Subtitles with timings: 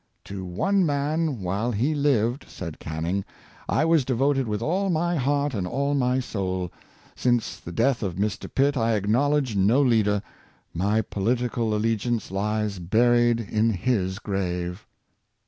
[0.17, 3.23] *' To one man, while he lived," said Canning,"
[3.69, 6.71] I was devoted with all my heart and all my soul.
[7.15, 8.51] Since the death of Mr.
[8.51, 10.23] Pitt I acknowledge no leader;
[10.73, 14.87] my politi cal allegiance lies buried in his grave."